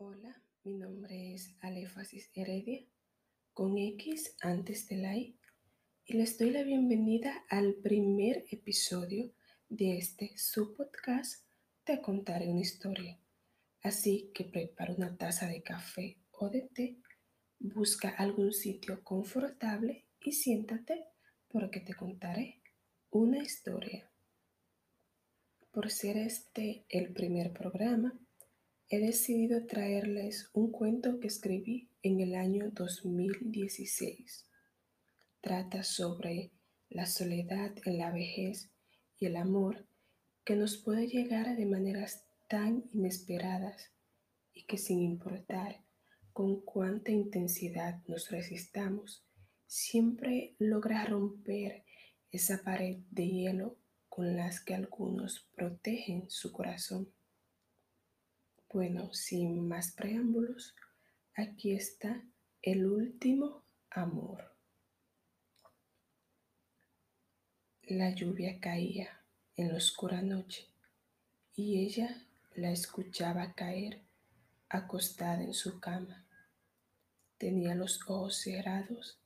Hola, 0.00 0.40
mi 0.62 0.74
nombre 0.74 1.34
es 1.34 1.56
Alefasis 1.58 2.30
Heredia, 2.32 2.84
con 3.52 3.76
X 3.76 4.36
antes 4.40 4.86
de 4.86 4.96
la 4.96 5.16
I, 5.16 5.36
y 6.04 6.12
les 6.12 6.38
doy 6.38 6.50
la 6.50 6.62
bienvenida 6.62 7.44
al 7.48 7.74
primer 7.74 8.44
episodio 8.48 9.32
de 9.68 9.98
este 9.98 10.38
subpodcast 10.38 11.44
Te 11.82 12.00
contaré 12.00 12.48
una 12.48 12.60
historia. 12.60 13.18
Así 13.82 14.30
que 14.32 14.44
prepara 14.44 14.94
una 14.94 15.16
taza 15.16 15.48
de 15.48 15.64
café 15.64 16.20
o 16.30 16.48
de 16.48 16.62
té, 16.72 16.98
busca 17.58 18.08
algún 18.08 18.52
sitio 18.52 19.02
confortable 19.02 20.06
y 20.20 20.30
siéntate 20.30 21.06
porque 21.48 21.80
te 21.80 21.94
contaré 21.94 22.62
una 23.10 23.42
historia. 23.42 24.08
Por 25.72 25.90
ser 25.90 26.18
este 26.18 26.86
el 26.88 27.12
primer 27.12 27.52
programa, 27.52 28.16
he 28.90 29.00
decidido 29.00 29.66
traerles 29.66 30.48
un 30.54 30.72
cuento 30.72 31.20
que 31.20 31.26
escribí 31.26 31.90
en 32.02 32.20
el 32.20 32.34
año 32.34 32.70
2016. 32.70 34.46
Trata 35.40 35.82
sobre 35.82 36.52
la 36.88 37.04
soledad 37.04 37.74
en 37.84 37.98
la 37.98 38.10
vejez 38.10 38.70
y 39.18 39.26
el 39.26 39.36
amor 39.36 39.86
que 40.42 40.56
nos 40.56 40.78
puede 40.78 41.06
llegar 41.06 41.54
de 41.54 41.66
maneras 41.66 42.24
tan 42.48 42.84
inesperadas 42.94 43.92
y 44.54 44.64
que 44.64 44.78
sin 44.78 45.02
importar 45.02 45.84
con 46.32 46.62
cuánta 46.62 47.10
intensidad 47.10 48.02
nos 48.06 48.30
resistamos, 48.30 49.26
siempre 49.66 50.56
logra 50.58 51.04
romper 51.04 51.84
esa 52.30 52.62
pared 52.62 53.00
de 53.10 53.28
hielo 53.28 53.78
con 54.08 54.34
las 54.34 54.64
que 54.64 54.74
algunos 54.74 55.46
protegen 55.54 56.30
su 56.30 56.52
corazón. 56.52 57.12
Bueno, 58.70 59.14
sin 59.14 59.66
más 59.66 59.92
preámbulos, 59.92 60.74
aquí 61.34 61.72
está 61.72 62.22
el 62.60 62.84
último 62.84 63.64
amor. 63.88 64.54
La 67.84 68.10
lluvia 68.10 68.60
caía 68.60 69.24
en 69.56 69.68
la 69.68 69.78
oscura 69.78 70.20
noche 70.20 70.66
y 71.54 71.82
ella 71.82 72.26
la 72.56 72.70
escuchaba 72.70 73.54
caer 73.54 74.02
acostada 74.68 75.42
en 75.42 75.54
su 75.54 75.80
cama. 75.80 76.26
Tenía 77.38 77.74
los 77.74 78.02
ojos 78.02 78.36
cerrados 78.36 79.18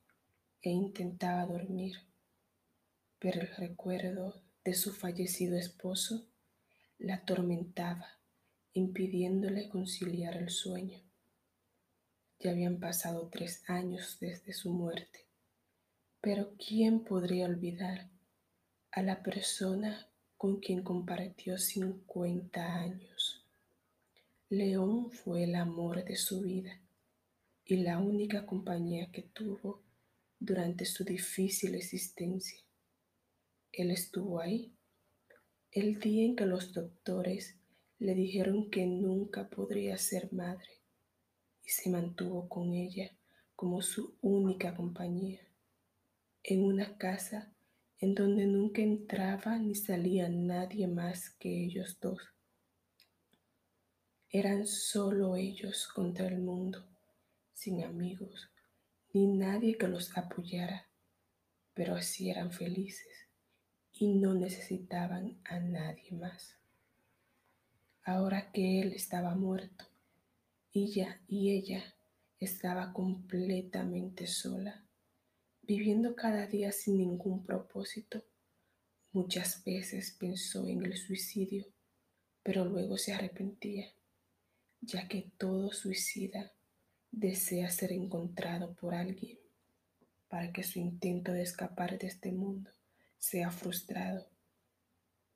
e 0.61 0.69
intentaba 0.69 1.45
dormir, 1.45 1.97
pero 3.19 3.41
el 3.41 3.53
recuerdo 3.57 4.41
de 4.63 4.73
su 4.73 4.93
fallecido 4.93 5.57
esposo 5.57 6.29
la 6.97 7.15
atormentaba 7.15 8.22
impidiéndole 8.73 9.69
conciliar 9.69 10.35
el 10.37 10.49
sueño. 10.49 10.99
Ya 12.39 12.51
habían 12.51 12.79
pasado 12.79 13.29
tres 13.31 13.63
años 13.69 14.17
desde 14.19 14.53
su 14.53 14.73
muerte, 14.73 15.27
pero 16.21 16.55
¿quién 16.57 17.03
podría 17.03 17.45
olvidar 17.45 18.09
a 18.91 19.01
la 19.01 19.21
persona 19.23 20.09
con 20.37 20.59
quien 20.59 20.83
compartió 20.83 21.57
50 21.57 22.75
años? 22.75 23.45
León 24.49 25.11
fue 25.11 25.43
el 25.43 25.55
amor 25.55 26.03
de 26.03 26.15
su 26.15 26.41
vida 26.41 26.79
y 27.65 27.77
la 27.77 27.99
única 27.99 28.45
compañía 28.45 29.11
que 29.11 29.23
tuvo 29.23 29.81
durante 30.39 30.85
su 30.85 31.03
difícil 31.03 31.75
existencia. 31.75 32.59
Él 33.71 33.91
estuvo 33.91 34.39
ahí 34.39 34.73
el 35.71 35.99
día 35.99 36.25
en 36.25 36.35
que 36.35 36.45
los 36.45 36.73
doctores 36.73 37.55
le 38.03 38.15
dijeron 38.15 38.69
que 38.69 38.85
nunca 38.85 39.49
podría 39.49 39.97
ser 39.97 40.33
madre 40.33 40.81
y 41.63 41.69
se 41.69 41.89
mantuvo 41.89 42.49
con 42.49 42.73
ella 42.73 43.17
como 43.55 43.81
su 43.81 44.17
única 44.19 44.75
compañía, 44.75 45.39
en 46.43 46.65
una 46.65 46.97
casa 46.97 47.55
en 47.99 48.13
donde 48.13 48.45
nunca 48.45 48.81
entraba 48.81 49.57
ni 49.57 49.73
salía 49.73 50.27
nadie 50.27 50.85
más 50.85 51.29
que 51.39 51.63
ellos 51.63 51.97
dos. 52.01 52.21
Eran 54.27 54.67
solo 54.67 55.37
ellos 55.37 55.87
contra 55.87 56.27
el 56.27 56.39
mundo, 56.39 56.85
sin 57.53 57.85
amigos, 57.85 58.49
ni 59.13 59.27
nadie 59.27 59.77
que 59.77 59.87
los 59.87 60.17
apoyara, 60.17 60.89
pero 61.73 61.95
así 61.95 62.29
eran 62.29 62.51
felices 62.51 63.29
y 63.93 64.13
no 64.13 64.33
necesitaban 64.33 65.39
a 65.45 65.61
nadie 65.61 66.11
más 66.11 66.57
ahora 68.03 68.51
que 68.51 68.81
él 68.81 68.93
estaba 68.93 69.35
muerto 69.35 69.85
ella 70.73 71.21
y 71.27 71.51
ella 71.51 71.83
estaba 72.39 72.93
completamente 72.93 74.25
sola, 74.25 74.83
viviendo 75.61 76.15
cada 76.15 76.47
día 76.47 76.71
sin 76.71 76.97
ningún 76.97 77.45
propósito. 77.45 78.25
Muchas 79.11 79.63
veces 79.63 80.17
pensó 80.19 80.67
en 80.67 80.83
el 80.83 80.97
suicidio, 80.97 81.67
pero 82.41 82.65
luego 82.65 82.97
se 82.97 83.13
arrepentía, 83.13 83.93
ya 84.81 85.07
que 85.07 85.31
todo 85.37 85.71
suicida 85.71 86.53
desea 87.11 87.69
ser 87.69 87.91
encontrado 87.91 88.73
por 88.73 88.95
alguien 88.95 89.37
para 90.27 90.51
que 90.51 90.63
su 90.63 90.79
intento 90.79 91.31
de 91.33 91.43
escapar 91.43 91.99
de 91.99 92.07
este 92.07 92.31
mundo 92.31 92.71
sea 93.19 93.51
frustrado 93.51 94.32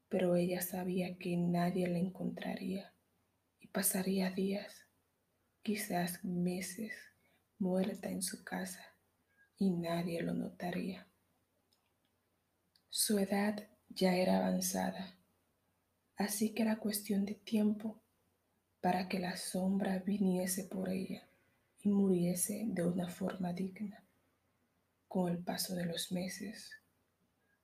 pero 0.09 0.35
ella 0.35 0.61
sabía 0.61 1.17
que 1.17 1.35
nadie 1.37 1.87
la 1.87 1.97
encontraría 1.97 2.93
y 3.59 3.67
pasaría 3.67 4.31
días, 4.31 4.85
quizás 5.61 6.23
meses, 6.23 6.93
muerta 7.59 8.09
en 8.09 8.21
su 8.21 8.43
casa 8.43 8.85
y 9.57 9.71
nadie 9.71 10.21
lo 10.21 10.33
notaría. 10.33 11.07
Su 12.89 13.19
edad 13.19 13.67
ya 13.89 14.15
era 14.15 14.37
avanzada, 14.37 15.17
así 16.15 16.53
que 16.53 16.63
era 16.63 16.77
cuestión 16.77 17.25
de 17.25 17.35
tiempo 17.35 18.01
para 18.81 19.09
que 19.09 19.19
la 19.19 19.35
sombra 19.35 19.99
viniese 19.99 20.63
por 20.63 20.89
ella 20.89 21.27
y 21.81 21.89
muriese 21.89 22.63
de 22.67 22.85
una 22.85 23.09
forma 23.09 23.53
digna. 23.53 24.03
Con 25.07 25.31
el 25.31 25.39
paso 25.39 25.75
de 25.75 25.85
los 25.85 26.11
meses, 26.11 26.71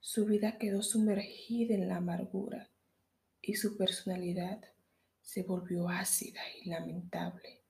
su 0.03 0.25
vida 0.25 0.57
quedó 0.57 0.83
sumergida 0.83 1.75
en 1.75 1.87
la 1.87 1.95
amargura 1.95 2.69
y 3.41 3.53
su 3.53 3.77
personalidad 3.77 4.61
se 5.21 5.43
volvió 5.43 5.87
ácida 5.87 6.41
y 6.61 6.69
lamentable. 6.69 7.61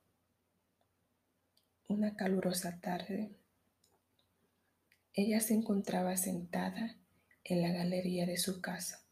Una 1.87 2.15
calurosa 2.15 2.79
tarde, 2.81 3.35
ella 5.13 5.39
se 5.41 5.53
encontraba 5.53 6.17
sentada 6.17 6.97
en 7.43 7.61
la 7.61 7.71
galería 7.71 8.25
de 8.25 8.37
su 8.37 8.61
casa. 8.61 9.05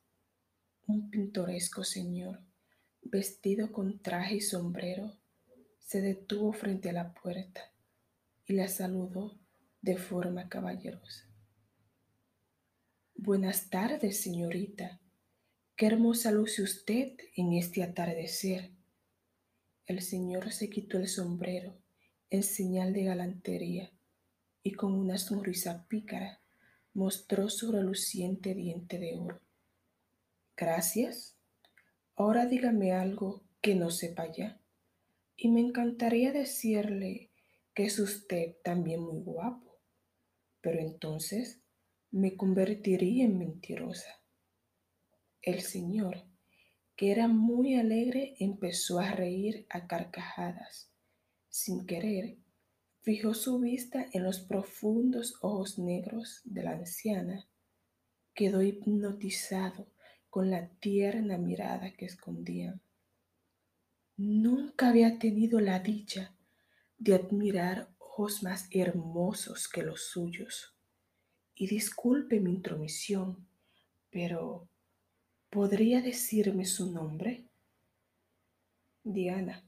Un 0.87 1.11
pintoresco 1.11 1.83
señor, 1.83 2.41
vestido 3.03 3.71
con 3.71 4.01
traje 4.01 4.37
y 4.37 4.41
sombrero, 4.41 5.15
se 5.77 6.01
detuvo 6.01 6.53
frente 6.53 6.89
a 6.89 6.93
la 6.93 7.13
puerta 7.13 7.71
y 8.47 8.53
la 8.53 8.67
saludó 8.67 9.37
de 9.83 9.97
forma 9.97 10.49
caballerosa. 10.49 11.30
Buenas 13.23 13.69
tardes, 13.69 14.19
señorita. 14.19 14.99
Qué 15.75 15.85
hermosa 15.85 16.31
luce 16.31 16.63
usted 16.63 17.15
en 17.35 17.53
este 17.53 17.83
atardecer. 17.83 18.71
El 19.85 20.01
señor 20.01 20.51
se 20.51 20.71
quitó 20.71 20.97
el 20.97 21.07
sombrero 21.07 21.77
en 22.31 22.41
señal 22.41 22.93
de 22.93 23.03
galantería 23.03 23.91
y 24.63 24.71
con 24.71 24.93
una 24.93 25.19
sonrisa 25.19 25.85
pícara 25.87 26.41
mostró 26.95 27.47
su 27.51 27.71
reluciente 27.71 28.55
diente 28.55 28.97
de 28.97 29.15
oro. 29.15 29.39
Gracias. 30.57 31.37
Ahora 32.15 32.47
dígame 32.47 32.91
algo 32.91 33.43
que 33.61 33.75
no 33.75 33.91
sepa 33.91 34.31
ya. 34.31 34.59
Y 35.37 35.49
me 35.49 35.59
encantaría 35.59 36.31
decirle 36.31 37.29
que 37.75 37.85
es 37.85 37.99
usted 37.99 38.55
también 38.63 39.01
muy 39.01 39.21
guapo. 39.21 39.77
Pero 40.59 40.79
entonces 40.79 41.60
me 42.11 42.35
convertiría 42.35 43.23
en 43.23 43.37
mentirosa. 43.37 44.21
El 45.41 45.61
señor, 45.61 46.25
que 46.97 47.11
era 47.11 47.29
muy 47.29 47.75
alegre, 47.75 48.35
empezó 48.39 48.99
a 48.99 49.11
reír 49.11 49.65
a 49.69 49.87
carcajadas. 49.87 50.91
Sin 51.47 51.85
querer, 51.85 52.37
fijó 53.01 53.33
su 53.33 53.59
vista 53.59 54.07
en 54.11 54.23
los 54.23 54.41
profundos 54.41 55.35
ojos 55.41 55.79
negros 55.79 56.41
de 56.43 56.63
la 56.63 56.71
anciana. 56.71 57.47
Quedó 58.33 58.61
hipnotizado 58.61 59.87
con 60.29 60.51
la 60.51 60.67
tierna 60.79 61.37
mirada 61.37 61.93
que 61.93 62.05
escondían. 62.05 62.81
Nunca 64.17 64.89
había 64.89 65.17
tenido 65.17 65.61
la 65.61 65.79
dicha 65.79 66.35
de 66.97 67.15
admirar 67.15 67.89
ojos 67.97 68.43
más 68.43 68.67
hermosos 68.71 69.69
que 69.69 69.81
los 69.81 70.09
suyos 70.09 70.75
y 71.61 71.67
disculpe 71.67 72.39
mi 72.39 72.49
intromisión, 72.49 73.45
pero 74.09 74.67
¿podría 75.51 76.01
decirme 76.01 76.65
su 76.65 76.91
nombre? 76.91 77.45
Diana. 79.03 79.63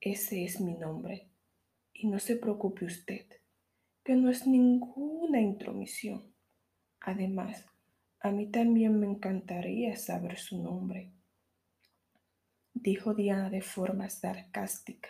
Ese 0.00 0.44
es 0.44 0.60
mi 0.60 0.74
nombre. 0.74 1.26
Y 1.92 2.06
no 2.06 2.20
se 2.20 2.36
preocupe 2.36 2.84
usted, 2.84 3.26
que 4.04 4.14
no 4.14 4.30
es 4.30 4.46
ninguna 4.46 5.40
intromisión. 5.40 6.32
Además, 7.00 7.66
a 8.20 8.30
mí 8.30 8.46
también 8.46 9.00
me 9.00 9.08
encantaría 9.08 9.96
saber 9.96 10.38
su 10.38 10.62
nombre, 10.62 11.10
dijo 12.72 13.14
Diana 13.14 13.50
de 13.50 13.62
forma 13.62 14.08
sarcástica. 14.10 15.08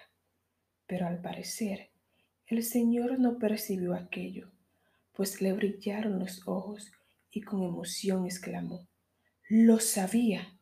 Pero 0.86 1.06
al 1.06 1.20
parecer, 1.20 1.90
el 2.46 2.62
señor 2.62 3.19
no 3.19 3.36
percibió 3.36 3.92
aquello, 3.92 4.53
pues 5.14 5.40
le 5.40 5.52
brillaron 5.52 6.19
los 6.19 6.46
ojos 6.46 6.93
y 7.31 7.43
con 7.43 7.62
emoción 7.62 8.26
exclamó, 8.26 8.87
Lo 9.49 9.78
sabía, 9.81 10.58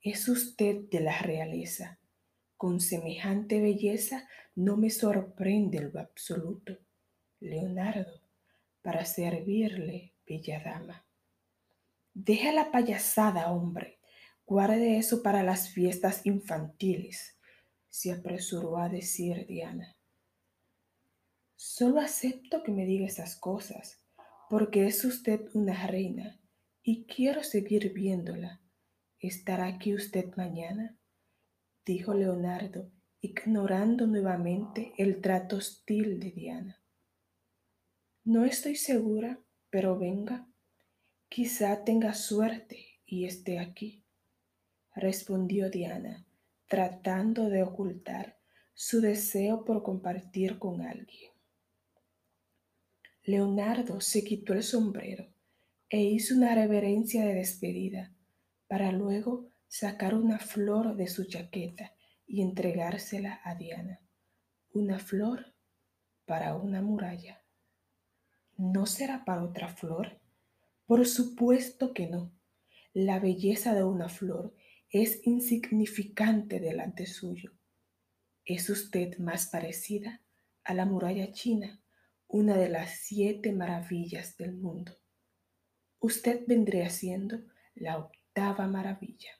es 0.00 0.28
usted 0.28 0.88
de 0.90 1.00
la 1.00 1.18
realeza. 1.18 1.98
Con 2.56 2.80
semejante 2.80 3.60
belleza 3.60 4.28
no 4.54 4.76
me 4.76 4.90
sorprende 4.90 5.78
en 5.78 5.92
lo 5.92 6.00
absoluto. 6.00 6.78
Leonardo, 7.40 8.22
para 8.82 9.04
servirle, 9.04 10.14
bella 10.26 10.62
dama. 10.64 11.04
Deja 12.14 12.52
la 12.52 12.70
payasada, 12.70 13.52
hombre. 13.52 13.98
Guarde 14.46 14.96
eso 14.96 15.22
para 15.22 15.42
las 15.42 15.70
fiestas 15.70 16.24
infantiles, 16.24 17.36
se 17.90 18.12
apresuró 18.12 18.78
a 18.78 18.88
decir 18.88 19.46
Diana. 19.46 19.95
Solo 21.56 22.00
acepto 22.00 22.62
que 22.62 22.70
me 22.70 22.84
diga 22.84 23.06
esas 23.06 23.34
cosas, 23.34 24.04
porque 24.50 24.86
es 24.86 25.04
usted 25.04 25.48
una 25.54 25.86
reina 25.86 26.38
y 26.82 27.06
quiero 27.06 27.42
seguir 27.42 27.94
viéndola. 27.94 28.60
¿Estará 29.18 29.66
aquí 29.66 29.94
usted 29.94 30.34
mañana? 30.36 30.98
dijo 31.84 32.12
Leonardo, 32.12 32.90
ignorando 33.20 34.06
nuevamente 34.06 34.92
el 34.98 35.22
trato 35.22 35.56
hostil 35.56 36.20
de 36.20 36.30
Diana. 36.30 36.82
No 38.22 38.44
estoy 38.44 38.76
segura, 38.76 39.40
pero 39.70 39.98
venga. 39.98 40.46
Quizá 41.28 41.84
tenga 41.84 42.12
suerte 42.12 43.00
y 43.06 43.24
esté 43.24 43.58
aquí, 43.58 44.04
respondió 44.94 45.70
Diana, 45.70 46.26
tratando 46.66 47.48
de 47.48 47.62
ocultar 47.62 48.38
su 48.74 49.00
deseo 49.00 49.64
por 49.64 49.82
compartir 49.82 50.58
con 50.58 50.82
alguien. 50.82 51.35
Leonardo 53.26 54.00
se 54.00 54.22
quitó 54.22 54.52
el 54.52 54.62
sombrero 54.62 55.26
e 55.90 56.00
hizo 56.00 56.36
una 56.36 56.54
reverencia 56.54 57.24
de 57.24 57.34
despedida 57.34 58.14
para 58.68 58.92
luego 58.92 59.50
sacar 59.66 60.14
una 60.14 60.38
flor 60.38 60.94
de 60.94 61.08
su 61.08 61.24
chaqueta 61.24 61.92
y 62.24 62.40
entregársela 62.40 63.40
a 63.42 63.56
Diana. 63.56 64.00
Una 64.72 65.00
flor 65.00 65.56
para 66.24 66.54
una 66.54 66.82
muralla. 66.82 67.44
¿No 68.58 68.86
será 68.86 69.24
para 69.24 69.42
otra 69.42 69.70
flor? 69.70 70.20
Por 70.86 71.04
supuesto 71.04 71.92
que 71.94 72.06
no. 72.06 72.32
La 72.92 73.18
belleza 73.18 73.74
de 73.74 73.82
una 73.82 74.08
flor 74.08 74.54
es 74.88 75.26
insignificante 75.26 76.60
delante 76.60 77.06
suyo. 77.06 77.50
Es 78.44 78.70
usted 78.70 79.18
más 79.18 79.48
parecida 79.48 80.22
a 80.62 80.74
la 80.74 80.86
muralla 80.86 81.32
china, 81.32 81.82
una 82.28 82.56
de 82.56 82.68
las 82.68 82.98
siete 83.00 83.52
maravillas 83.52 84.36
del 84.36 84.52
mundo. 84.52 84.92
Usted 86.00 86.42
vendría 86.46 86.90
siendo 86.90 87.38
la 87.74 87.98
octava 87.98 88.66
maravilla. 88.66 89.30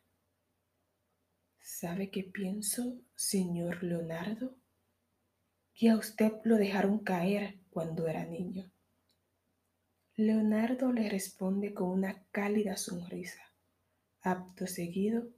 ¿Sabe 1.58 2.10
qué 2.10 2.22
pienso, 2.22 3.00
señor 3.16 3.82
Leonardo? 3.82 4.56
Que 5.74 5.90
a 5.90 5.96
usted 5.96 6.32
lo 6.44 6.56
dejaron 6.56 7.00
caer 7.00 7.58
cuando 7.70 8.06
era 8.06 8.24
niño. 8.24 8.70
Leonardo 10.14 10.92
le 10.92 11.10
responde 11.10 11.74
con 11.74 11.88
una 11.88 12.24
cálida 12.30 12.76
sonrisa. 12.76 13.42
Apto 14.22 14.66
seguido, 14.66 15.28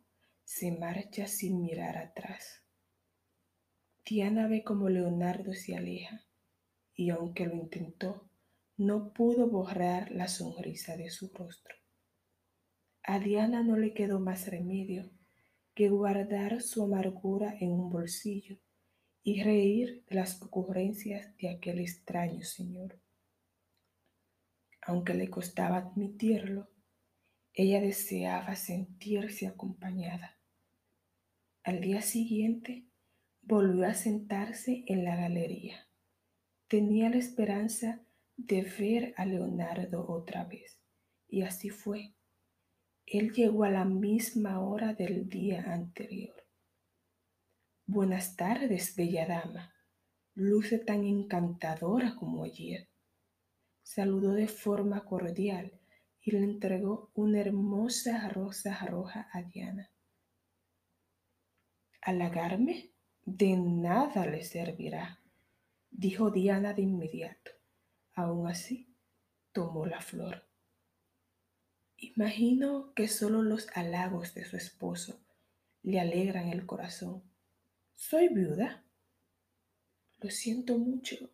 se 0.45 0.71
marcha 0.71 1.27
sin 1.27 1.62
mirar 1.62 1.97
atrás. 1.97 2.62
Diana 4.05 4.47
ve 4.47 4.62
como 4.62 4.89
Leonardo 4.89 5.53
se 5.55 5.77
aleja 5.77 6.28
y 6.99 7.11
aunque 7.11 7.47
lo 7.47 7.55
intentó, 7.55 8.29
no 8.77 9.12
pudo 9.12 9.47
borrar 9.49 10.11
la 10.11 10.27
sonrisa 10.27 10.97
de 10.97 11.11
su 11.11 11.29
rostro. 11.29 11.77
A 13.05 13.21
Diana 13.21 13.62
no 13.62 13.77
le 13.77 13.95
quedó 13.95 14.19
más 14.19 14.49
remedio 14.49 15.09
que 15.75 15.91
guardar 15.91 16.61
su 16.61 16.83
amargura 16.83 17.56
en 17.61 17.71
un 17.71 17.89
bolsillo 17.89 18.59
y 19.23 19.45
reír 19.45 20.05
de 20.09 20.17
las 20.17 20.43
ocurrencias 20.43 21.37
de 21.37 21.50
aquel 21.50 21.79
extraño 21.79 22.43
señor. 22.43 23.00
Aunque 24.83 25.15
le 25.15 25.31
costaba 25.31 25.77
admitirlo, 25.77 26.69
ella 27.53 27.81
deseaba 27.81 28.56
sentirse 28.56 29.47
acompañada. 29.47 30.37
Al 31.62 31.81
día 31.81 32.03
siguiente 32.03 32.89
volvió 33.43 33.87
a 33.87 33.95
sentarse 33.95 34.83
en 34.89 35.05
la 35.05 35.15
galería. 35.15 35.88
Tenía 36.69 37.09
la 37.09 37.17
esperanza 37.17 38.03
de 38.37 38.61
ver 38.61 39.15
a 39.17 39.25
Leonardo 39.25 40.06
otra 40.06 40.44
vez, 40.44 40.79
y 41.26 41.41
así 41.41 41.70
fue. 41.70 42.15
Él 43.06 43.32
llegó 43.32 43.65
a 43.65 43.70
la 43.70 43.87
misma 43.87 44.61
hora 44.61 44.93
del 44.93 45.31
día 45.31 45.73
anterior. 45.73 46.44
Buenas 47.87 48.37
tardes, 48.37 48.94
bella 48.94 49.26
dama. 49.26 49.73
Luce 50.35 50.79
tan 50.79 51.05
encantadora 51.05 52.15
como 52.17 52.44
ayer. 52.44 52.91
Saludó 53.82 54.35
de 54.35 54.47
forma 54.47 55.06
cordial 55.06 55.73
y 56.21 56.32
le 56.32 56.44
entregó 56.44 57.11
una 57.14 57.41
hermosa 57.41 58.29
rosa 58.29 58.79
roja 58.87 59.31
a 59.32 59.41
Diana. 59.41 59.91
¿Halagarme? 62.03 62.93
De 63.25 63.56
nada 63.56 64.26
le 64.26 64.44
servirá, 64.44 65.18
dijo 65.99 66.31
Diana 66.31 66.75
de 66.75 66.83
inmediato. 66.83 67.50
Aún 68.15 68.47
así, 68.47 68.95
tomó 69.50 69.85
la 69.85 70.00
flor. 70.00 70.49
Imagino 71.97 72.95
que 72.95 73.09
solo 73.09 73.43
los 73.43 73.67
halagos 73.75 74.33
de 74.33 74.45
su 74.45 74.56
esposo 74.56 75.21
le 75.83 75.99
alegran 75.99 76.50
el 76.50 76.67
corazón. 76.67 77.25
Soy 77.97 78.29
viuda. 78.29 78.85
Lo 80.19 80.31
siento 80.31 80.78
mucho, 80.78 81.33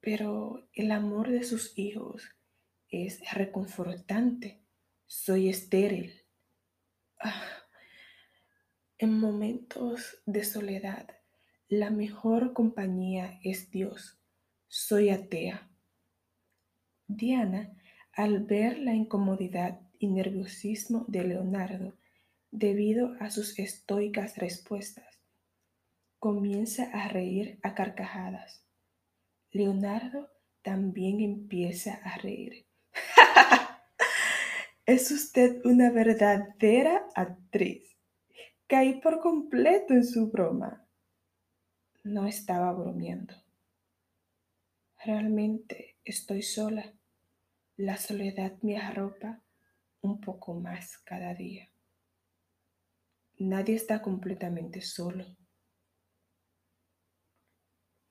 pero 0.00 0.68
el 0.72 0.90
amor 0.90 1.30
de 1.30 1.44
sus 1.44 1.78
hijos 1.78 2.28
es 2.88 3.20
reconfortante. 3.32 4.60
Soy 5.06 5.48
estéril. 5.48 6.26
Ah, 7.20 7.62
en 8.98 9.20
momentos 9.20 10.20
de 10.26 10.42
soledad, 10.42 11.17
la 11.68 11.90
mejor 11.90 12.54
compañía 12.54 13.38
es 13.44 13.70
Dios. 13.70 14.18
Soy 14.68 15.10
atea. 15.10 15.70
Diana 17.06 17.76
al 18.12 18.44
ver 18.44 18.78
la 18.78 18.94
incomodidad 18.94 19.80
y 19.98 20.08
nerviosismo 20.08 21.04
de 21.08 21.24
Leonardo 21.24 21.94
debido 22.50 23.14
a 23.20 23.30
sus 23.30 23.58
estoicas 23.58 24.38
respuestas, 24.38 25.20
comienza 26.18 26.84
a 26.84 27.08
reír 27.08 27.60
a 27.62 27.74
carcajadas. 27.74 28.64
Leonardo 29.50 30.30
también 30.62 31.20
empieza 31.20 32.00
a 32.02 32.16
reír. 32.16 32.66
es 34.86 35.10
usted 35.10 35.60
una 35.66 35.90
verdadera 35.90 37.06
actriz. 37.14 37.94
Caí 38.66 39.00
por 39.00 39.20
completo 39.20 39.92
en 39.92 40.04
su 40.04 40.30
broma. 40.30 40.87
No 42.10 42.26
estaba 42.26 42.72
bromeando. 42.72 43.34
Realmente 45.04 45.98
estoy 46.04 46.40
sola. 46.40 46.94
La 47.76 47.98
soledad 47.98 48.56
me 48.62 48.78
arropa 48.78 49.42
un 50.00 50.18
poco 50.18 50.54
más 50.54 50.96
cada 51.00 51.34
día. 51.34 51.70
Nadie 53.36 53.74
está 53.74 54.00
completamente 54.00 54.80
solo. 54.80 55.26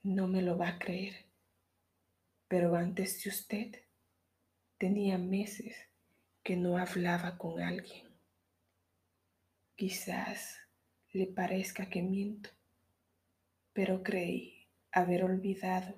No 0.03 0.27
me 0.27 0.43
lo 0.43 0.59
va 0.59 0.67
a 0.69 0.77
creer, 0.77 1.15
pero 2.47 2.75
antes 2.75 3.23
de 3.23 3.29
usted 3.31 3.71
tenía 4.77 5.17
meses 5.17 5.75
que 6.43 6.55
no 6.55 6.77
hablaba 6.77 7.39
con 7.39 7.59
alguien. 7.59 8.15
Quizás 9.75 10.59
le 11.13 11.25
parezca 11.25 11.89
que 11.89 12.03
miento, 12.03 12.56
pero 13.77 14.01
creí 14.01 14.67
haber 14.91 15.23
olvidado 15.23 15.93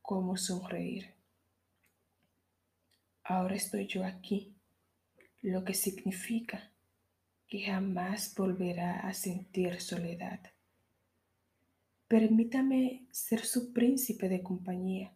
cómo 0.00 0.38
sonreír. 0.38 1.14
Ahora 3.22 3.54
estoy 3.54 3.86
yo 3.86 4.02
aquí, 4.02 4.56
lo 5.42 5.62
que 5.62 5.74
significa 5.74 6.72
que 7.48 7.66
jamás 7.66 8.34
volverá 8.34 9.00
a 9.00 9.12
sentir 9.12 9.78
soledad. 9.78 10.40
Permítame 12.08 13.06
ser 13.10 13.44
su 13.44 13.74
príncipe 13.74 14.30
de 14.30 14.42
compañía. 14.42 15.14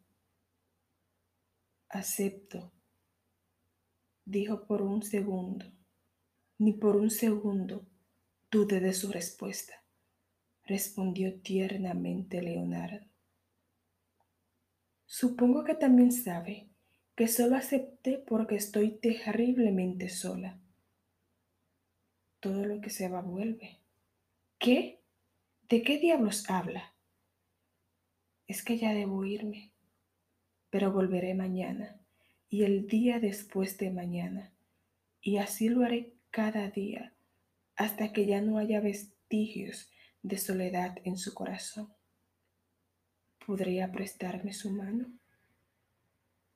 Acepto, 1.88 2.74
dijo 4.26 4.66
por 4.66 4.82
un 4.82 5.02
segundo. 5.02 5.64
Ni 6.58 6.74
por 6.74 6.96
un 6.96 7.10
segundo 7.10 7.86
dudé 8.50 8.80
de 8.80 8.92
su 8.92 9.10
respuesta, 9.10 9.79
respondió 10.70 11.34
tiernamente 11.40 12.40
Leonardo. 12.40 13.04
Supongo 15.04 15.64
que 15.64 15.74
también 15.74 16.12
sabe 16.12 16.68
que 17.16 17.26
solo 17.26 17.56
acepté 17.56 18.18
porque 18.18 18.54
estoy 18.54 18.92
terriblemente 18.92 20.08
sola. 20.08 20.60
Todo 22.38 22.64
lo 22.64 22.80
que 22.80 22.88
se 22.88 23.08
va 23.08 23.20
vuelve. 23.20 23.78
¿Qué? 24.60 25.00
¿De 25.68 25.82
qué 25.82 25.98
diablos 25.98 26.48
habla? 26.48 26.94
Es 28.46 28.62
que 28.62 28.78
ya 28.78 28.94
debo 28.94 29.24
irme, 29.24 29.72
pero 30.70 30.92
volveré 30.92 31.34
mañana 31.34 32.00
y 32.48 32.62
el 32.62 32.86
día 32.86 33.18
después 33.18 33.76
de 33.76 33.90
mañana, 33.90 34.52
y 35.20 35.38
así 35.38 35.68
lo 35.68 35.84
haré 35.84 36.12
cada 36.30 36.70
día 36.70 37.12
hasta 37.74 38.12
que 38.12 38.26
ya 38.26 38.40
no 38.40 38.58
haya 38.58 38.80
vestigios 38.80 39.90
de 40.22 40.38
soledad 40.38 40.96
en 41.04 41.16
su 41.16 41.34
corazón. 41.34 41.92
¿Podría 43.46 43.90
prestarme 43.90 44.52
su 44.52 44.70
mano? 44.70 45.12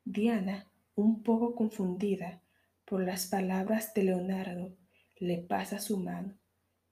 Diana, 0.04 0.70
un 0.94 1.22
poco 1.22 1.54
confundida 1.54 2.42
por 2.84 3.02
las 3.02 3.26
palabras 3.26 3.94
de 3.94 4.04
Leonardo, 4.04 4.76
le 5.16 5.38
pasa 5.38 5.78
su 5.78 5.98
mano 5.98 6.38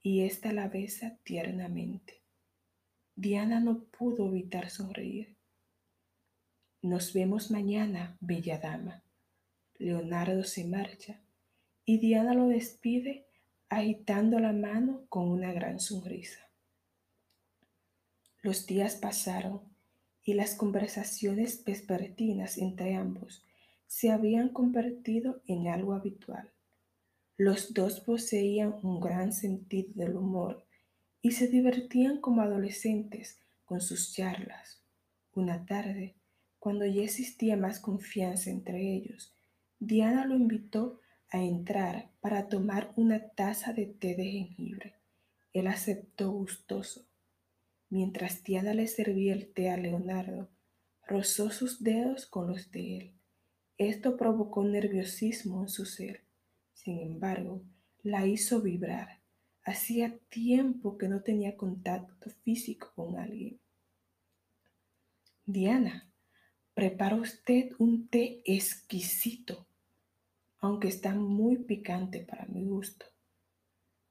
y 0.02 0.22
ésta 0.22 0.52
la 0.52 0.68
besa 0.68 1.18
tiernamente. 1.22 2.22
Diana 3.14 3.60
no 3.60 3.84
pudo 3.84 4.28
evitar 4.28 4.70
sonreír. 4.70 5.36
Nos 6.80 7.12
vemos 7.12 7.50
mañana, 7.50 8.16
bella 8.20 8.58
dama. 8.58 9.04
Leonardo 9.78 10.44
se 10.44 10.64
marcha 10.64 11.20
y 11.84 11.98
Diana 11.98 12.34
lo 12.34 12.48
despide 12.48 13.26
agitando 13.68 14.38
la 14.38 14.52
mano 14.52 15.04
con 15.08 15.28
una 15.28 15.52
gran 15.52 15.78
sonrisa. 15.78 16.51
Los 18.42 18.66
días 18.66 18.96
pasaron 18.96 19.60
y 20.24 20.34
las 20.34 20.56
conversaciones 20.56 21.64
vespertinas 21.64 22.58
entre 22.58 22.96
ambos 22.96 23.44
se 23.86 24.10
habían 24.10 24.48
convertido 24.48 25.42
en 25.46 25.68
algo 25.68 25.94
habitual. 25.94 26.50
Los 27.36 27.72
dos 27.72 28.00
poseían 28.00 28.74
un 28.82 28.98
gran 28.98 29.32
sentido 29.32 29.92
del 29.94 30.16
humor 30.16 30.66
y 31.20 31.32
se 31.32 31.46
divertían 31.46 32.20
como 32.20 32.42
adolescentes 32.42 33.38
con 33.64 33.80
sus 33.80 34.12
charlas. 34.12 34.82
Una 35.34 35.64
tarde, 35.64 36.16
cuando 36.58 36.84
ya 36.84 37.02
existía 37.02 37.56
más 37.56 37.78
confianza 37.78 38.50
entre 38.50 38.92
ellos, 38.92 39.32
Diana 39.78 40.26
lo 40.26 40.34
invitó 40.34 41.00
a 41.30 41.42
entrar 41.42 42.10
para 42.20 42.48
tomar 42.48 42.92
una 42.96 43.28
taza 43.30 43.72
de 43.72 43.86
té 43.86 44.16
de 44.16 44.24
jengibre. 44.24 44.94
Él 45.52 45.68
aceptó 45.68 46.32
gustoso. 46.32 47.06
Mientras 47.92 48.42
Diana 48.42 48.72
le 48.72 48.88
servía 48.88 49.34
el 49.34 49.52
té 49.52 49.68
a 49.68 49.76
Leonardo, 49.76 50.48
rozó 51.06 51.50
sus 51.50 51.82
dedos 51.82 52.24
con 52.24 52.46
los 52.46 52.70
de 52.70 52.96
él. 52.96 53.14
Esto 53.76 54.16
provocó 54.16 54.64
nerviosismo 54.64 55.60
en 55.60 55.68
su 55.68 55.84
ser. 55.84 56.24
Sin 56.72 57.00
embargo, 57.00 57.62
la 58.02 58.26
hizo 58.26 58.62
vibrar. 58.62 59.20
Hacía 59.62 60.18
tiempo 60.30 60.96
que 60.96 61.06
no 61.06 61.22
tenía 61.22 61.54
contacto 61.54 62.30
físico 62.42 62.92
con 62.96 63.18
alguien. 63.18 63.60
Diana, 65.44 66.10
prepara 66.72 67.16
usted 67.16 67.72
un 67.78 68.08
té 68.08 68.40
exquisito, 68.46 69.66
aunque 70.60 70.88
está 70.88 71.14
muy 71.14 71.58
picante 71.58 72.20
para 72.20 72.46
mi 72.46 72.64
gusto. 72.64 73.04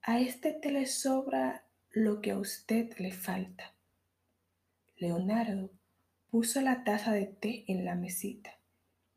A 0.04 0.20
este 0.20 0.54
té 0.54 0.72
le 0.72 0.86
sobra 0.86 1.66
lo 1.94 2.22
que 2.22 2.32
a 2.32 2.38
usted 2.38 2.98
le 3.00 3.12
falta. 3.12 3.71
Leonardo 5.02 5.72
puso 6.30 6.62
la 6.62 6.84
taza 6.84 7.12
de 7.14 7.26
té 7.26 7.66
en 7.68 7.86
la 7.86 7.96
mesita 7.96 8.52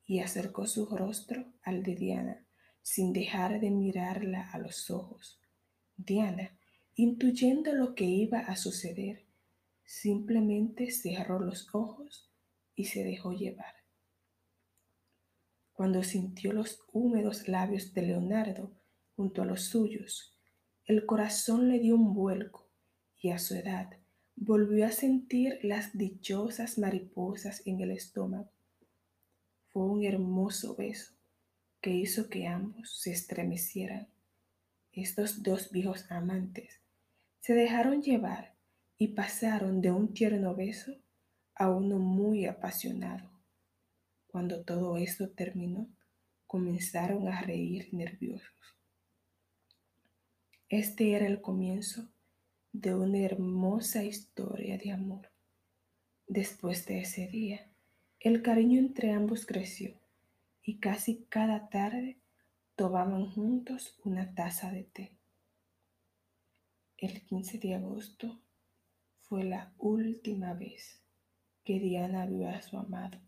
y 0.06 0.20
acercó 0.20 0.66
su 0.66 0.86
rostro 0.86 1.44
al 1.62 1.82
de 1.82 1.94
Diana 1.94 2.46
sin 2.80 3.12
dejar 3.12 3.60
de 3.60 3.70
mirarla 3.70 4.48
a 4.50 4.56
los 4.56 4.90
ojos. 4.90 5.42
Diana, 5.94 6.58
intuyendo 6.94 7.74
lo 7.74 7.94
que 7.94 8.04
iba 8.04 8.38
a 8.38 8.56
suceder, 8.56 9.26
simplemente 9.84 10.90
cerró 10.90 11.38
los 11.38 11.68
ojos 11.74 12.32
y 12.74 12.86
se 12.86 13.04
dejó 13.04 13.32
llevar. 13.32 13.74
Cuando 15.74 16.02
sintió 16.02 16.54
los 16.54 16.82
húmedos 16.94 17.46
labios 17.46 17.92
de 17.92 18.06
Leonardo 18.06 18.74
junto 19.16 19.42
a 19.42 19.44
los 19.44 19.64
suyos, 19.64 20.34
el 20.86 21.04
corazón 21.04 21.68
le 21.68 21.78
dio 21.78 21.94
un 21.94 22.14
vuelco 22.14 22.70
y 23.20 23.32
a 23.32 23.38
su 23.38 23.54
edad 23.54 23.98
volvió 24.36 24.86
a 24.86 24.90
sentir 24.90 25.58
las 25.62 25.96
dichosas 25.96 26.78
mariposas 26.78 27.62
en 27.66 27.80
el 27.80 27.90
estómago. 27.90 28.50
Fue 29.72 29.84
un 29.84 30.04
hermoso 30.04 30.74
beso 30.76 31.14
que 31.80 31.90
hizo 31.90 32.28
que 32.28 32.46
ambos 32.46 32.98
se 33.00 33.12
estremecieran. 33.12 34.08
Estos 34.92 35.42
dos 35.42 35.70
viejos 35.70 36.10
amantes 36.10 36.80
se 37.40 37.54
dejaron 37.54 38.02
llevar 38.02 38.54
y 38.96 39.08
pasaron 39.08 39.80
de 39.80 39.90
un 39.90 40.14
tierno 40.14 40.54
beso 40.54 40.96
a 41.54 41.70
uno 41.70 41.98
muy 41.98 42.46
apasionado. 42.46 43.30
Cuando 44.28 44.64
todo 44.64 44.96
esto 44.96 45.30
terminó, 45.30 45.88
comenzaron 46.46 47.28
a 47.28 47.40
reír 47.42 47.88
nerviosos. 47.92 48.50
Este 50.68 51.12
era 51.12 51.26
el 51.26 51.40
comienzo 51.40 52.08
de 52.74 52.92
una 52.92 53.18
hermosa 53.20 54.02
historia 54.02 54.76
de 54.76 54.90
amor. 54.90 55.30
Después 56.26 56.84
de 56.86 57.02
ese 57.02 57.28
día, 57.28 57.70
el 58.18 58.42
cariño 58.42 58.80
entre 58.80 59.12
ambos 59.12 59.46
creció 59.46 59.94
y 60.60 60.80
casi 60.80 61.24
cada 61.28 61.68
tarde 61.68 62.18
tomaban 62.74 63.30
juntos 63.30 63.96
una 64.02 64.34
taza 64.34 64.72
de 64.72 64.82
té. 64.82 65.12
El 66.96 67.24
15 67.24 67.58
de 67.58 67.76
agosto 67.76 68.40
fue 69.20 69.44
la 69.44 69.72
última 69.78 70.52
vez 70.54 71.00
que 71.62 71.78
Diana 71.78 72.26
vio 72.26 72.48
a 72.48 72.60
su 72.60 72.76
amado. 72.76 73.20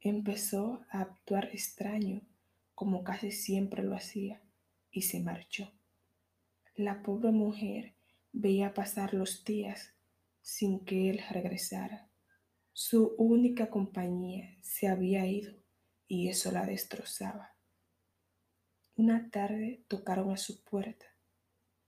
Empezó 0.00 0.86
a 0.88 1.02
actuar 1.02 1.50
extraño 1.52 2.22
como 2.74 3.04
casi 3.04 3.30
siempre 3.30 3.82
lo 3.82 3.94
hacía 3.94 4.40
y 4.90 5.02
se 5.02 5.20
marchó. 5.20 5.70
La 6.76 7.02
pobre 7.02 7.30
mujer 7.30 7.94
veía 8.34 8.74
pasar 8.74 9.14
los 9.14 9.44
días 9.44 9.94
sin 10.42 10.84
que 10.84 11.08
él 11.08 11.22
regresara. 11.30 12.10
Su 12.74 13.14
única 13.16 13.70
compañía 13.70 14.58
se 14.60 14.88
había 14.88 15.24
ido 15.26 15.54
y 16.06 16.28
eso 16.28 16.52
la 16.52 16.66
destrozaba. 16.66 17.54
Una 18.96 19.30
tarde 19.30 19.84
tocaron 19.88 20.32
a 20.32 20.36
su 20.36 20.62
puerta. 20.62 21.06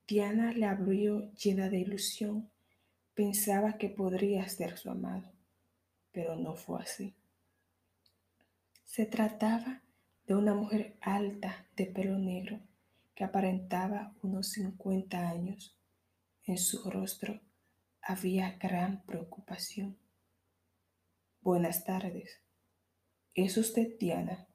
Diana 0.07 0.53
le 0.53 0.65
abrió 0.65 1.31
llena 1.33 1.69
de 1.69 1.79
ilusión. 1.79 2.49
Pensaba 3.13 3.77
que 3.77 3.89
podría 3.89 4.47
ser 4.47 4.77
su 4.77 4.89
amado, 4.89 5.31
pero 6.11 6.35
no 6.35 6.55
fue 6.55 6.81
así. 6.81 7.13
Se 8.85 9.05
trataba 9.05 9.83
de 10.25 10.35
una 10.35 10.53
mujer 10.53 10.97
alta 11.01 11.67
de 11.75 11.85
pelo 11.85 12.17
negro 12.17 12.59
que 13.13 13.23
aparentaba 13.23 14.15
unos 14.21 14.47
50 14.49 15.29
años. 15.29 15.76
En 16.47 16.57
su 16.57 16.89
rostro 16.89 17.41
había 18.01 18.53
gran 18.57 19.03
preocupación. 19.03 19.97
Buenas 21.41 21.83
tardes, 21.83 22.41
¿Es 23.33 23.57
usted 23.57 23.99
Diana? 23.99 24.47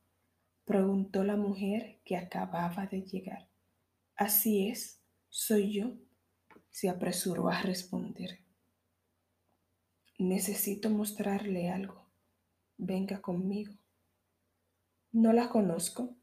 preguntó 0.65 1.23
la 1.23 1.37
mujer 1.37 2.01
que 2.07 2.17
acababa 2.17 2.87
de 2.87 3.03
llegar. 3.03 3.51
Así 4.17 4.71
es, 4.71 5.03
soy 5.29 5.75
yo, 5.75 5.93
se 6.71 6.89
apresuró 6.89 7.51
a 7.51 7.61
responder. 7.61 8.41
Necesito 10.19 10.89
mostrarle 10.89 11.69
algo. 11.69 12.11
Venga 12.79 13.21
conmigo. 13.21 13.75
No 15.11 15.35
la 15.35 15.51
conozco. 15.51 16.17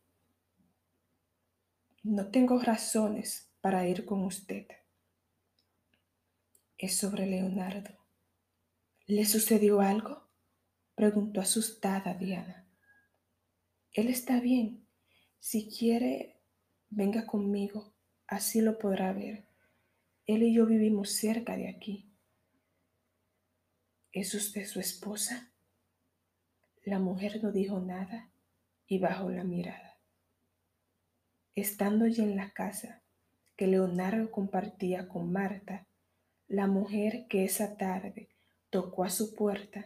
No 2.01 2.31
tengo 2.31 2.57
razones 2.57 3.51
para 3.61 3.87
ir 3.87 4.03
con 4.05 4.23
usted. 4.23 4.65
Es 6.79 6.95
sobre 6.95 7.25
Leonardo. 7.25 7.93
¿Le 9.05 9.25
sucedió 9.25 9.81
algo? 9.81 10.29
preguntó 10.95 11.41
asustada 11.41 12.13
Diana. 12.13 12.69
Él 13.91 14.07
está 14.07 14.39
bien. 14.39 14.87
Si 15.39 15.69
quiere, 15.69 16.39
venga 16.89 17.27
conmigo. 17.27 17.93
Así 18.27 18.61
lo 18.61 18.79
podrá 18.79 19.11
ver. 19.11 19.45
Él 20.25 20.43
y 20.43 20.53
yo 20.53 20.65
vivimos 20.65 21.11
cerca 21.11 21.57
de 21.57 21.67
aquí. 21.67 22.13
¿Es 24.13 24.33
usted 24.33 24.65
su 24.65 24.79
esposa? 24.79 25.51
La 26.85 26.99
mujer 26.99 27.43
no 27.43 27.51
dijo 27.51 27.81
nada 27.81 28.31
y 28.87 28.99
bajó 28.99 29.29
la 29.29 29.43
mirada. 29.43 29.99
Estando 31.55 32.07
ya 32.07 32.23
en 32.23 32.37
la 32.37 32.51
casa 32.51 33.03
que 33.57 33.67
Leonardo 33.67 34.31
compartía 34.31 35.09
con 35.09 35.33
Marta, 35.33 35.88
la 36.49 36.65
mujer 36.65 37.27
que 37.29 37.45
esa 37.45 37.77
tarde 37.77 38.27
tocó 38.71 39.03
a 39.03 39.09
su 39.09 39.35
puerta, 39.35 39.85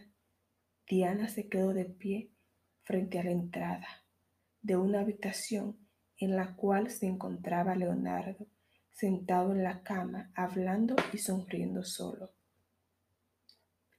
Diana 0.88 1.28
se 1.28 1.46
quedó 1.46 1.74
de 1.74 1.84
pie 1.84 2.30
frente 2.82 3.18
a 3.18 3.22
la 3.22 3.32
entrada 3.32 3.86
de 4.62 4.76
una 4.76 5.00
habitación 5.00 5.76
en 6.16 6.36
la 6.36 6.56
cual 6.56 6.90
se 6.90 7.06
encontraba 7.06 7.74
Leonardo, 7.74 8.46
sentado 8.92 9.52
en 9.52 9.62
la 9.62 9.82
cama, 9.82 10.32
hablando 10.34 10.96
y 11.12 11.18
sonriendo 11.18 11.82
solo. 11.82 12.32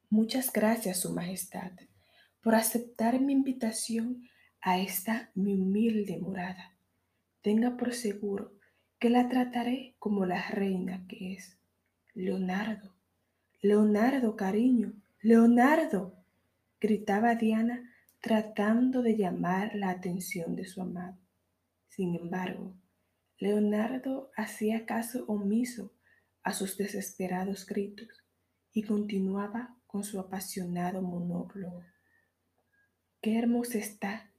Muchas 0.09 0.51
gracias, 0.51 1.01
Su 1.01 1.13
Majestad, 1.13 1.71
por 2.41 2.55
aceptar 2.55 3.21
mi 3.21 3.33
invitación 3.33 4.27
a 4.59 4.79
esta 4.79 5.29
mi 5.35 5.53
humilde 5.53 6.17
morada. 6.17 6.75
Tenga 7.43 7.77
por 7.77 7.93
seguro 7.93 8.53
que 8.97 9.11
la 9.11 9.29
trataré 9.29 9.95
como 9.99 10.25
la 10.25 10.47
reina 10.49 11.05
que 11.07 11.33
es. 11.33 11.59
Leonardo, 12.15 12.95
Leonardo, 13.61 14.37
cariño, 14.37 14.93
Leonardo, 15.19 16.15
gritaba 16.79 17.35
Diana 17.35 17.91
tratando 18.21 19.01
de 19.01 19.17
llamar 19.17 19.75
la 19.75 19.89
atención 19.89 20.55
de 20.55 20.65
su 20.65 20.81
amado. 20.81 21.17
Sin 21.89 22.15
embargo, 22.15 22.73
Leonardo 23.37 24.31
hacía 24.37 24.85
caso 24.85 25.25
omiso 25.27 25.91
a 26.41 26.53
sus 26.53 26.77
desesperados 26.77 27.65
gritos 27.65 28.23
y 28.71 28.83
continuaba 28.83 29.75
con 29.85 30.05
su 30.05 30.17
apasionado 30.17 31.01
monólogo. 31.01 31.83
Qué 33.19 33.37
hermosa 33.37 33.77
está, 33.77 34.31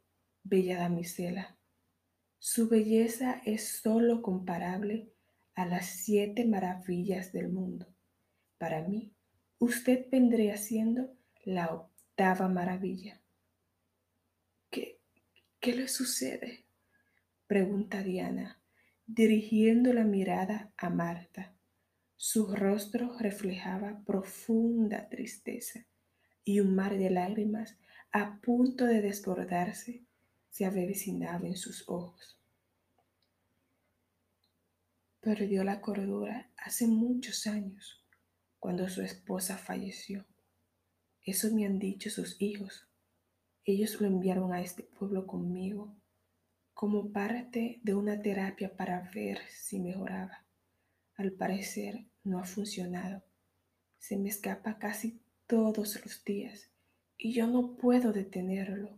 bella 0.44 0.78
damisela. 0.78 1.58
Su 2.38 2.70
belleza 2.70 3.42
es 3.44 3.80
sólo 3.82 4.22
comparable 4.22 5.12
a 5.56 5.66
las 5.66 5.86
siete 5.86 6.44
maravillas 6.44 7.32
del 7.32 7.48
mundo. 7.48 7.92
Para 8.58 8.86
mí, 8.86 9.12
usted 9.58 10.06
vendría 10.10 10.56
siendo 10.58 11.16
la 11.44 11.72
octava 11.74 12.48
maravilla. 12.48 13.20
¿Qué, 14.70 15.00
qué 15.58 15.74
le 15.74 15.88
sucede? 15.88 16.66
pregunta 17.46 18.02
Diana, 18.02 18.60
dirigiendo 19.06 19.92
la 19.92 20.04
mirada 20.04 20.72
a 20.76 20.90
Marta. 20.90 21.56
Su 22.16 22.54
rostro 22.54 23.16
reflejaba 23.18 24.02
profunda 24.04 25.08
tristeza 25.08 25.86
y 26.44 26.60
un 26.60 26.74
mar 26.74 26.98
de 26.98 27.10
lágrimas 27.10 27.78
a 28.12 28.40
punto 28.40 28.84
de 28.84 29.00
desbordarse 29.00 30.04
se 30.50 30.64
avecinaba 30.64 31.46
en 31.46 31.56
sus 31.56 31.88
ojos. 31.88 32.35
Perdió 35.26 35.64
la 35.64 35.80
cordura 35.80 36.52
hace 36.56 36.86
muchos 36.86 37.48
años, 37.48 38.00
cuando 38.60 38.88
su 38.88 39.02
esposa 39.02 39.58
falleció. 39.58 40.24
Eso 41.24 41.52
me 41.52 41.66
han 41.66 41.80
dicho 41.80 42.10
sus 42.10 42.40
hijos. 42.40 42.86
Ellos 43.64 44.00
lo 44.00 44.06
enviaron 44.06 44.52
a 44.52 44.62
este 44.62 44.84
pueblo 44.84 45.26
conmigo 45.26 45.96
como 46.74 47.10
parte 47.10 47.80
de 47.82 47.94
una 47.96 48.22
terapia 48.22 48.76
para 48.76 49.10
ver 49.12 49.40
si 49.50 49.80
mejoraba. 49.80 50.46
Al 51.16 51.32
parecer 51.32 52.06
no 52.22 52.38
ha 52.38 52.44
funcionado. 52.44 53.24
Se 53.98 54.16
me 54.16 54.28
escapa 54.28 54.78
casi 54.78 55.20
todos 55.48 56.00
los 56.04 56.24
días 56.24 56.70
y 57.18 57.32
yo 57.32 57.48
no 57.48 57.76
puedo 57.76 58.12
detenerlo. 58.12 58.96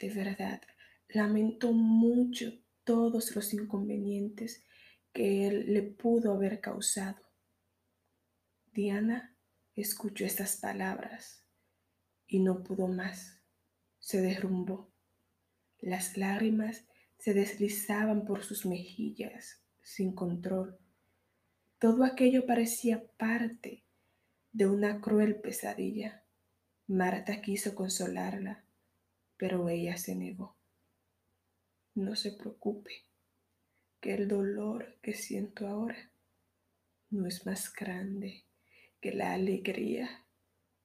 De 0.00 0.10
verdad, 0.10 0.60
lamento 1.06 1.72
mucho 1.72 2.52
todos 2.82 3.36
los 3.36 3.54
inconvenientes 3.54 4.64
que 5.12 5.46
él 5.46 5.72
le 5.72 5.82
pudo 5.82 6.32
haber 6.32 6.60
causado. 6.60 7.22
Diana 8.72 9.36
escuchó 9.74 10.24
estas 10.24 10.56
palabras 10.56 11.44
y 12.26 12.40
no 12.40 12.62
pudo 12.62 12.88
más. 12.88 13.42
Se 13.98 14.20
derrumbó. 14.20 14.90
Las 15.78 16.16
lágrimas 16.16 16.86
se 17.18 17.34
deslizaban 17.34 18.24
por 18.24 18.42
sus 18.42 18.64
mejillas 18.66 19.62
sin 19.82 20.14
control. 20.14 20.78
Todo 21.78 22.04
aquello 22.04 22.46
parecía 22.46 23.04
parte 23.16 23.84
de 24.52 24.66
una 24.66 25.00
cruel 25.00 25.40
pesadilla. 25.40 26.24
Marta 26.86 27.40
quiso 27.40 27.74
consolarla, 27.74 28.64
pero 29.36 29.68
ella 29.68 29.96
se 29.96 30.14
negó. 30.14 30.56
No 31.94 32.16
se 32.16 32.32
preocupe, 32.32 33.04
que 34.02 34.14
el 34.14 34.28
dolor 34.28 34.98
que 35.00 35.14
siento 35.14 35.66
ahora 35.66 36.10
no 37.08 37.26
es 37.26 37.46
más 37.46 37.72
grande 37.72 38.44
que 39.00 39.14
la 39.14 39.32
alegría 39.32 40.26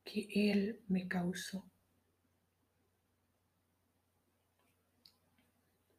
que 0.06 0.30
él 0.34 0.82
me 0.88 1.08
causó. 1.08 1.70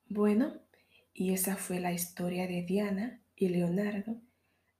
Bueno, 0.06 0.62
y 1.12 1.34
esa 1.34 1.56
fue 1.56 1.80
la 1.80 1.92
historia 1.92 2.46
de 2.46 2.62
Diana 2.62 3.20
y 3.36 3.48
Leonardo, 3.48 4.22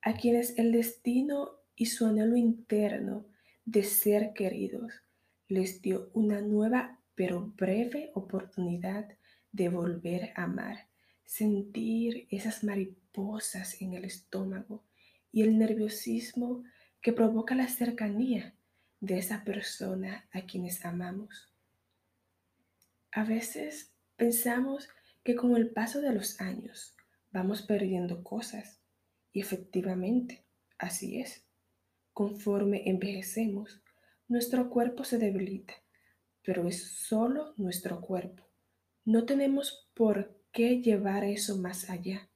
a 0.01 0.13
quienes 0.13 0.57
el 0.57 0.71
destino 0.71 1.59
y 1.75 1.87
su 1.87 2.05
anhelo 2.07 2.35
interno 2.35 3.27
de 3.65 3.83
ser 3.83 4.33
queridos 4.33 5.03
les 5.47 5.81
dio 5.81 6.09
una 6.13 6.41
nueva 6.41 6.99
pero 7.15 7.53
breve 7.57 8.11
oportunidad 8.13 9.09
de 9.51 9.67
volver 9.67 10.31
a 10.35 10.43
amar, 10.43 10.88
sentir 11.29 12.27
esas 12.31 12.63
mariposas 12.63 13.79
en 13.83 13.93
el 13.93 14.03
estómago 14.03 14.83
y 15.31 15.43
el 15.43 15.59
nerviosismo 15.59 16.63
que 17.01 17.13
provoca 17.13 17.53
la 17.53 17.67
cercanía 17.67 18.55
de 18.99 19.19
esa 19.19 19.43
persona 19.43 20.27
a 20.31 20.47
quienes 20.47 20.83
amamos. 20.83 21.53
A 23.11 23.25
veces 23.25 23.93
pensamos 24.15 24.89
que 25.23 25.35
con 25.35 25.55
el 25.55 25.69
paso 25.69 26.01
de 26.01 26.13
los 26.13 26.41
años 26.41 26.95
vamos 27.31 27.61
perdiendo 27.61 28.23
cosas. 28.23 28.81
Y 29.31 29.39
efectivamente, 29.39 30.47
así 30.79 31.21
es. 31.21 31.45
Conforme 32.11 32.89
envejecemos, 32.89 33.83
nuestro 34.27 34.71
cuerpo 34.71 35.03
se 35.03 35.19
debilita, 35.19 35.75
pero 36.41 36.67
es 36.67 36.81
solo 36.81 37.53
nuestro 37.57 38.01
cuerpo. 38.01 38.49
No 39.05 39.25
tenemos 39.25 39.91
por 39.93 40.38
qué 40.51 40.81
llevar 40.81 41.23
eso 41.23 41.57
más 41.57 41.89
allá, 41.89 42.29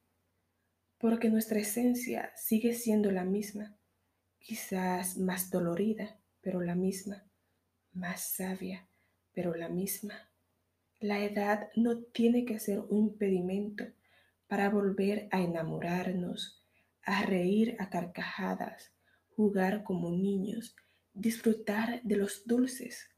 porque 0.97 1.30
nuestra 1.30 1.60
esencia 1.60 2.32
sigue 2.36 2.73
siendo 2.73 3.12
la 3.12 3.26
misma, 3.26 3.76
quizás 4.39 5.17
más 5.17 5.49
dolorida, 5.49 6.19
pero 6.41 6.62
la 6.62 6.76
misma, 6.76 7.26
más 7.91 8.34
sabia, 8.36 8.88
pero 9.34 9.56
la 9.56 9.69
misma. 9.69 10.30
La 10.99 11.23
edad 11.23 11.69
no 11.76 12.04
tiene 12.04 12.45
que 12.45 12.60
ser 12.60 12.80
un 12.80 13.10
impedimento 13.10 13.86
para 14.47 14.69
volver 14.69 15.28
a 15.32 15.41
enamorarnos, 15.41 16.63
a 17.04 17.26
reír 17.26 17.76
a 17.80 17.89
carcajadas, 17.89 18.93
jugar 19.36 19.84
como 19.84 20.12
niños, 20.12 20.76
disfrutar 21.13 22.02
de 22.04 22.17
los 22.17 22.45
dulces. 22.45 23.10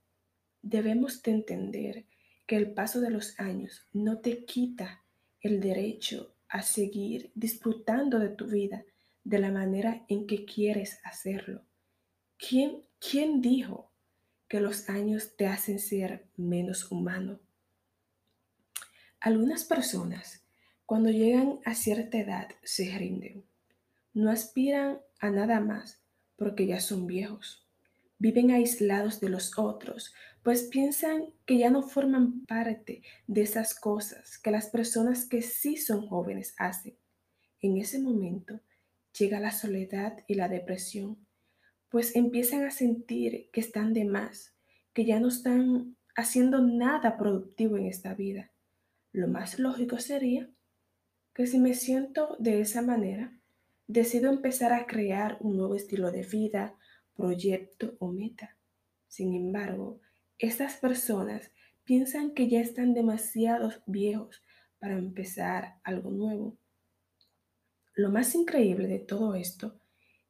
Debemos 0.61 1.21
de 1.21 1.31
entender 1.31 2.05
que 2.45 2.55
el 2.55 2.71
paso 2.71 3.01
de 3.01 3.09
los 3.09 3.39
años 3.39 3.87
no 3.93 4.19
te 4.19 4.45
quita 4.45 5.03
el 5.41 5.59
derecho 5.59 6.35
a 6.47 6.61
seguir 6.61 7.31
disfrutando 7.35 8.19
de 8.19 8.29
tu 8.29 8.47
vida 8.47 8.85
de 9.23 9.39
la 9.39 9.51
manera 9.51 10.05
en 10.07 10.27
que 10.27 10.45
quieres 10.45 10.99
hacerlo. 11.03 11.63
¿Quién, 12.37 12.83
quién 12.99 13.41
dijo 13.41 13.91
que 14.47 14.59
los 14.59 14.89
años 14.89 15.35
te 15.35 15.47
hacen 15.47 15.79
ser 15.79 16.27
menos 16.37 16.91
humano? 16.91 17.39
Algunas 19.19 19.63
personas, 19.63 20.43
cuando 20.85 21.09
llegan 21.09 21.59
a 21.65 21.73
cierta 21.73 22.19
edad, 22.19 22.49
se 22.63 22.95
rinden. 22.95 23.43
No 24.13 24.29
aspiran 24.29 24.99
a 25.19 25.31
nada 25.31 25.59
más 25.59 25.99
porque 26.35 26.67
ya 26.67 26.79
son 26.79 27.07
viejos. 27.07 27.67
Viven 28.19 28.51
aislados 28.51 29.19
de 29.19 29.29
los 29.29 29.57
otros, 29.57 30.13
pues 30.45 30.63
piensan 30.63 31.33
que 31.45 31.57
ya 31.57 31.69
no 31.69 31.81
forman 31.81 32.45
parte 32.45 33.03
de 33.27 33.41
esas 33.41 33.77
cosas 33.77 34.37
que 34.37 34.51
las 34.51 34.67
personas 34.67 35.25
que 35.25 35.41
sí 35.41 35.75
son 35.75 36.07
jóvenes 36.07 36.55
hacen. 36.57 36.95
En 37.59 37.75
ese 37.75 37.99
momento 37.99 38.61
llega 39.19 39.41
la 39.41 39.51
soledad 39.51 40.23
y 40.25 40.35
la 40.35 40.47
depresión, 40.47 41.27
pues 41.89 42.15
empiezan 42.15 42.63
a 42.63 42.71
sentir 42.71 43.49
que 43.51 43.59
están 43.59 43.91
de 43.93 44.05
más, 44.05 44.55
que 44.93 45.03
ya 45.03 45.19
no 45.19 45.27
están 45.27 45.97
haciendo 46.15 46.61
nada 46.61 47.17
productivo 47.17 47.75
en 47.75 47.87
esta 47.87 48.13
vida 48.13 48.53
lo 49.15 49.29
más 49.29 49.59
lógico 49.59 49.97
sería 49.97 50.49
que 51.33 51.47
si 51.47 51.57
me 51.57 51.73
siento 51.73 52.35
de 52.37 52.59
esa 52.59 52.81
manera, 52.81 53.39
decido 53.87 54.29
empezar 54.29 54.73
a 54.73 54.87
crear 54.87 55.37
un 55.39 55.55
nuevo 55.55 55.75
estilo 55.75 56.11
de 56.11 56.23
vida, 56.23 56.75
proyecto 57.13 57.95
o 57.99 58.11
meta. 58.11 58.57
Sin 59.07 59.33
embargo, 59.33 60.01
estas 60.37 60.77
personas 60.77 61.51
piensan 61.85 62.33
que 62.33 62.49
ya 62.49 62.59
están 62.59 62.93
demasiado 62.93 63.71
viejos 63.85 64.43
para 64.79 64.97
empezar 64.97 65.79
algo 65.83 66.11
nuevo. 66.11 66.57
Lo 67.93 68.09
más 68.09 68.35
increíble 68.35 68.87
de 68.87 68.99
todo 68.99 69.35
esto 69.35 69.79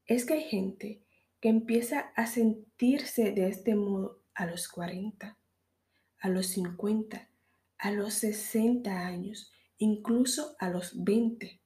es 0.05 0.25
que 0.25 0.35
hay 0.35 0.43
gente 0.43 1.03
que 1.39 1.49
empieza 1.49 2.11
a 2.15 2.27
sentirse 2.27 3.31
de 3.31 3.47
este 3.47 3.75
modo 3.75 4.21
a 4.35 4.45
los 4.45 4.67
40, 4.67 5.39
a 6.19 6.29
los 6.29 6.47
50, 6.47 7.29
a 7.77 7.91
los 7.91 8.13
60 8.15 9.07
años, 9.07 9.51
incluso 9.77 10.55
a 10.59 10.69
los 10.69 11.03
20. 11.03 11.61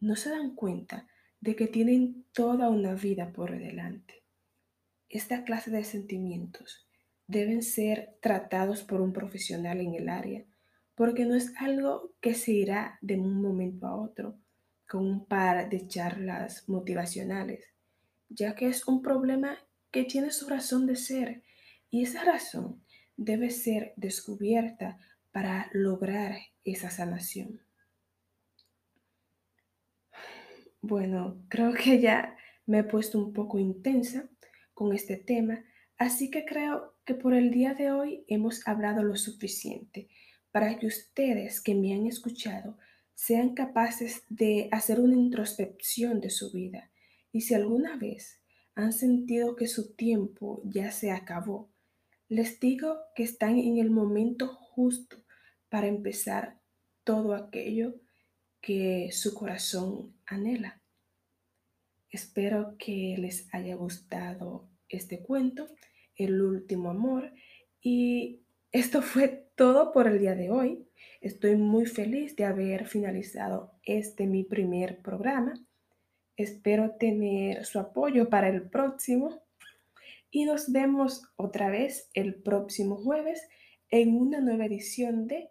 No 0.00 0.16
se 0.16 0.30
dan 0.30 0.54
cuenta 0.54 1.08
de 1.40 1.56
que 1.56 1.66
tienen 1.66 2.26
toda 2.32 2.68
una 2.68 2.94
vida 2.94 3.32
por 3.32 3.58
delante. 3.58 4.22
Esta 5.08 5.44
clase 5.44 5.70
de 5.70 5.84
sentimientos 5.84 6.89
deben 7.30 7.62
ser 7.62 8.16
tratados 8.20 8.82
por 8.82 9.00
un 9.00 9.12
profesional 9.12 9.80
en 9.80 9.94
el 9.94 10.08
área, 10.08 10.44
porque 10.96 11.24
no 11.24 11.34
es 11.34 11.52
algo 11.58 12.12
que 12.20 12.34
se 12.34 12.52
irá 12.52 12.98
de 13.00 13.18
un 13.18 13.40
momento 13.40 13.86
a 13.86 13.94
otro 13.94 14.36
con 14.88 15.06
un 15.06 15.24
par 15.24 15.68
de 15.68 15.86
charlas 15.86 16.68
motivacionales, 16.68 17.64
ya 18.28 18.56
que 18.56 18.66
es 18.66 18.88
un 18.88 19.00
problema 19.00 19.58
que 19.92 20.04
tiene 20.04 20.32
su 20.32 20.48
razón 20.48 20.86
de 20.86 20.96
ser 20.96 21.42
y 21.88 22.02
esa 22.02 22.24
razón 22.24 22.82
debe 23.16 23.50
ser 23.50 23.92
descubierta 23.96 24.98
para 25.30 25.70
lograr 25.72 26.36
esa 26.64 26.90
sanación. 26.90 27.60
Bueno, 30.82 31.44
creo 31.48 31.72
que 31.74 32.00
ya 32.00 32.36
me 32.66 32.80
he 32.80 32.84
puesto 32.84 33.18
un 33.18 33.32
poco 33.32 33.58
intensa 33.58 34.28
con 34.74 34.92
este 34.92 35.16
tema, 35.16 35.64
así 35.98 36.30
que 36.30 36.44
creo 36.44 36.94
que 37.10 37.16
por 37.16 37.34
el 37.34 37.50
día 37.50 37.74
de 37.74 37.90
hoy 37.90 38.24
hemos 38.28 38.68
hablado 38.68 39.02
lo 39.02 39.16
suficiente 39.16 40.06
para 40.52 40.78
que 40.78 40.86
ustedes 40.86 41.60
que 41.60 41.74
me 41.74 41.92
han 41.92 42.06
escuchado 42.06 42.78
sean 43.16 43.54
capaces 43.54 44.22
de 44.28 44.68
hacer 44.70 45.00
una 45.00 45.16
introspección 45.16 46.20
de 46.20 46.30
su 46.30 46.52
vida 46.52 46.92
y 47.32 47.40
si 47.40 47.54
alguna 47.54 47.96
vez 47.96 48.40
han 48.76 48.92
sentido 48.92 49.56
que 49.56 49.66
su 49.66 49.96
tiempo 49.96 50.62
ya 50.64 50.92
se 50.92 51.10
acabó, 51.10 51.72
les 52.28 52.60
digo 52.60 52.96
que 53.16 53.24
están 53.24 53.58
en 53.58 53.78
el 53.78 53.90
momento 53.90 54.46
justo 54.46 55.16
para 55.68 55.88
empezar 55.88 56.60
todo 57.02 57.34
aquello 57.34 57.96
que 58.60 59.08
su 59.10 59.34
corazón 59.34 60.14
anhela. 60.26 60.80
Espero 62.08 62.76
que 62.78 63.16
les 63.18 63.52
haya 63.52 63.74
gustado 63.74 64.70
este 64.88 65.24
cuento, 65.24 65.66
El 66.24 66.42
último 66.42 66.90
amor, 66.90 67.32
y 67.80 68.42
esto 68.72 69.00
fue 69.02 69.48
todo 69.56 69.92
por 69.92 70.06
el 70.06 70.18
día 70.18 70.34
de 70.34 70.50
hoy. 70.50 70.86
Estoy 71.20 71.56
muy 71.56 71.86
feliz 71.86 72.36
de 72.36 72.44
haber 72.44 72.86
finalizado 72.86 73.72
este 73.82 74.26
mi 74.26 74.44
primer 74.44 75.00
programa. 75.02 75.54
Espero 76.36 76.96
tener 76.96 77.64
su 77.64 77.78
apoyo 77.78 78.28
para 78.28 78.48
el 78.48 78.68
próximo 78.68 79.42
y 80.30 80.44
nos 80.44 80.70
vemos 80.72 81.22
otra 81.36 81.70
vez 81.70 82.08
el 82.14 82.34
próximo 82.34 82.96
jueves 82.96 83.48
en 83.90 84.16
una 84.16 84.40
nueva 84.40 84.66
edición 84.66 85.26
de 85.26 85.50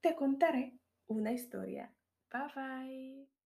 Te 0.00 0.14
contaré 0.14 0.74
una 1.06 1.32
historia. 1.32 1.92
Bye 2.30 2.52
bye. 2.54 3.37